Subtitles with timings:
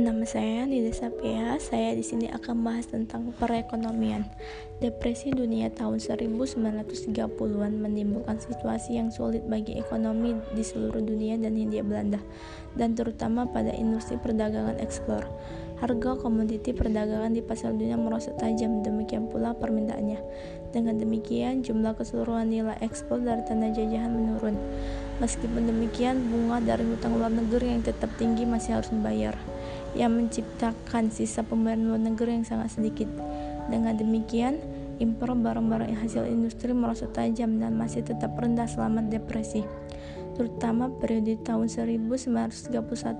[0.00, 1.60] Nama saya Nida Sapia.
[1.60, 4.24] Saya di sini akan bahas tentang perekonomian.
[4.80, 11.84] Depresi dunia tahun 1930-an menimbulkan situasi yang sulit bagi ekonomi di seluruh dunia dan Hindia
[11.84, 12.16] Belanda,
[12.80, 15.28] dan terutama pada industri perdagangan ekspor.
[15.84, 20.16] Harga komoditi perdagangan di pasar dunia merosot tajam, demikian pula permintaannya.
[20.72, 24.56] Dengan demikian, jumlah keseluruhan nilai ekspor dari tanah jajahan menurun.
[25.20, 29.36] Meskipun demikian, bunga dari hutang luar negeri yang tetap tinggi masih harus dibayar
[29.98, 33.10] yang menciptakan sisa pembayaran luar negeri yang sangat sedikit.
[33.70, 34.58] Dengan demikian,
[35.00, 39.64] impor barang-barang hasil industri merosot tajam dan masih tetap rendah selama depresi,
[40.36, 42.70] terutama periode tahun 1931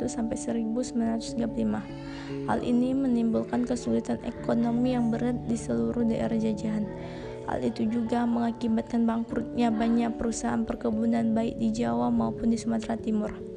[0.07, 2.47] sampai 1935.
[2.47, 6.85] Hal ini menimbulkan kesulitan ekonomi yang berat di seluruh daerah jajahan.
[7.51, 13.50] Hal itu juga mengakibatkan bangkrutnya banyak perusahaan perkebunan baik di Jawa maupun di Sumatera Timur.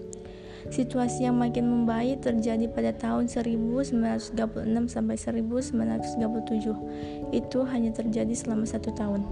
[0.71, 4.31] Situasi yang makin membaik terjadi pada tahun 1936
[4.87, 7.35] sampai 1937.
[7.35, 9.27] Itu hanya terjadi selama satu tahun.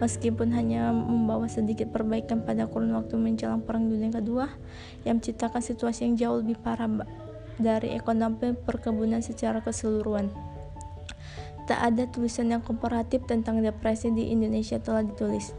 [0.00, 4.48] Meskipun hanya membawa sedikit perbaikan pada kurun waktu menjelang Perang Dunia Kedua,
[5.04, 6.88] yang menciptakan situasi yang jauh lebih parah
[7.60, 10.32] dari ekonomi perkebunan secara keseluruhan.
[11.68, 15.52] Tak ada tulisan yang komparatif tentang depresi di Indonesia telah ditulis.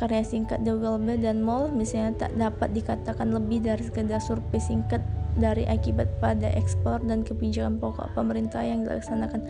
[0.00, 5.04] Karya singkat The Welbe dan Moll misalnya tak dapat dikatakan lebih dari sekedar survei singkat
[5.36, 9.40] dari akibat pada ekspor dan kebijakan pokok pemerintah yang dilaksanakan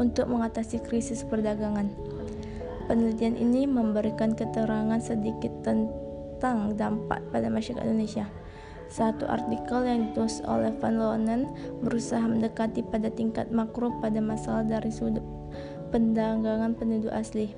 [0.00, 1.92] untuk mengatasi krisis perdagangan.
[2.86, 8.30] Penelitian ini memberikan keterangan sedikit tentang dampak pada masyarakat Indonesia.
[8.86, 11.50] Satu artikel yang ditulis oleh Van Lonen
[11.82, 15.26] berusaha mendekati pada tingkat makro pada masalah dari sudut
[15.90, 17.50] pendagangan penduduk asli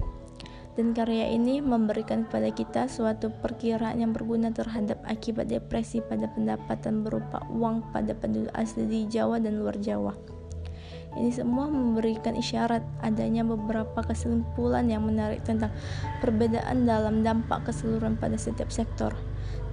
[0.79, 7.03] dan karya ini memberikan kepada kita suatu perkiraan yang berguna terhadap akibat depresi pada pendapatan
[7.03, 10.15] berupa uang pada penduduk asli di Jawa dan luar Jawa.
[11.19, 15.75] Ini semua memberikan isyarat adanya beberapa kesimpulan yang menarik tentang
[16.23, 19.11] perbedaan dalam dampak keseluruhan pada setiap sektor.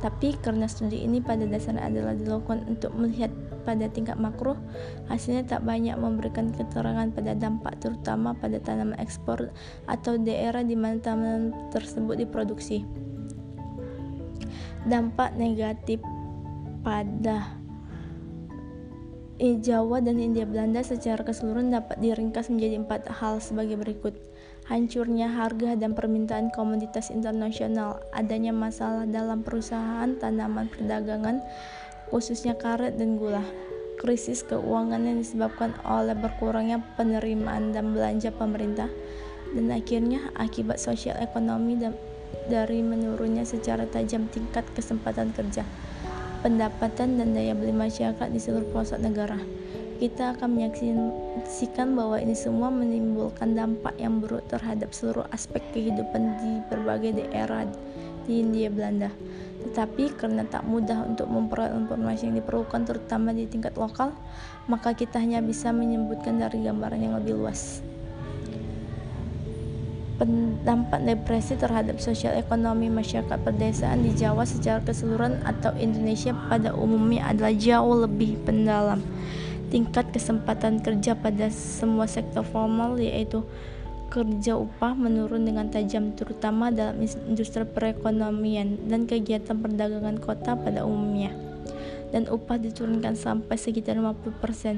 [0.03, 3.31] Tapi karena studi ini pada dasarnya adalah dilakukan untuk melihat
[3.65, 4.53] pada tingkat makro,
[5.09, 9.49] hasilnya tak banyak memberikan keterangan pada dampak terutama pada tanaman ekspor
[9.89, 12.85] atau daerah di mana tanaman tersebut diproduksi.
[14.85, 15.97] Dampak negatif
[16.85, 17.57] pada
[19.41, 24.15] Jawa dan India Belanda secara keseluruhan dapat diringkas menjadi empat hal sebagai berikut.
[24.65, 31.45] Hancurnya harga dan permintaan komoditas internasional, adanya masalah dalam perusahaan tanaman perdagangan,
[32.09, 33.45] khususnya karet dan gula.
[34.01, 38.89] Krisis keuangan yang disebabkan oleh berkurangnya penerimaan dan belanja pemerintah,
[39.53, 41.93] dan akhirnya akibat sosial ekonomi dan
[42.49, 45.61] dari menurunnya secara tajam tingkat kesempatan kerja
[46.45, 49.41] pendapatan dan daya beli masyarakat di seluruh pelosok negara.
[49.95, 56.51] Kita akan menyaksikan bahwa ini semua menimbulkan dampak yang buruk terhadap seluruh aspek kehidupan di
[56.67, 57.63] berbagai daerah
[58.27, 59.07] di India Belanda.
[59.63, 64.11] Tetapi karena tak mudah untuk memperoleh informasi yang diperlukan terutama di tingkat lokal,
[64.67, 67.79] maka kita hanya bisa menyebutkan dari gambaran yang lebih luas
[70.63, 77.35] dampak depresi terhadap sosial ekonomi masyarakat pedesaan di Jawa secara keseluruhan atau Indonesia pada umumnya
[77.35, 79.03] adalah jauh lebih pendalam.
[79.73, 83.41] Tingkat kesempatan kerja pada semua sektor formal yaitu
[84.13, 91.33] kerja upah menurun dengan tajam terutama dalam industri perekonomian dan kegiatan perdagangan kota pada umumnya.
[92.13, 94.77] Dan upah diturunkan sampai sekitar 50%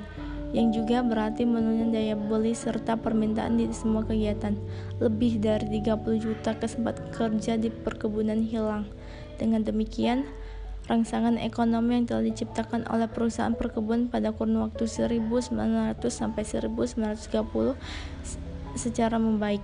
[0.56, 4.56] yang juga berarti menurunnya daya beli serta permintaan di semua kegiatan.
[5.04, 8.88] Lebih dari 30 juta kesempatan kerja di perkebunan hilang.
[9.36, 10.24] Dengan demikian,
[10.88, 17.76] rangsangan ekonomi yang telah diciptakan oleh perusahaan perkebunan pada kurun waktu 1900 sampai 1930
[18.80, 19.62] secara membaik.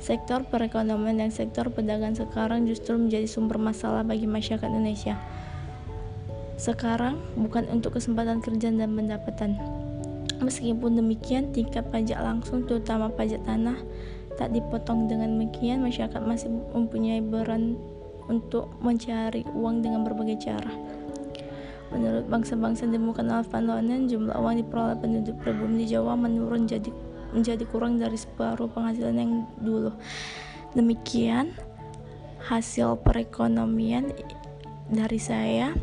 [0.00, 5.20] Sektor perekonomian dan sektor pedagang sekarang justru menjadi sumber masalah bagi masyarakat Indonesia.
[6.56, 9.60] Sekarang bukan untuk kesempatan kerja dan pendapatan.
[10.40, 13.76] Meskipun demikian, tingkat pajak langsung terutama pajak tanah
[14.40, 17.76] tak dipotong dengan demikian masyarakat masih mempunyai beran
[18.28, 20.72] untuk mencari uang dengan berbagai cara.
[21.90, 26.90] Menurut bangsa-bangsa ditemukan Alvan Lonen, jumlah uang diperoleh penduduk pribumi di Jawa menurun jadi
[27.34, 29.90] menjadi kurang dari separuh penghasilan yang dulu.
[30.74, 31.50] Demikian
[32.46, 34.14] hasil perekonomian
[34.90, 35.74] dari saya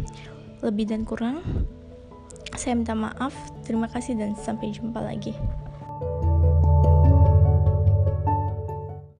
[0.63, 1.44] lebih dan kurang
[2.57, 3.36] saya minta maaf,
[3.68, 5.36] terima kasih dan sampai jumpa lagi.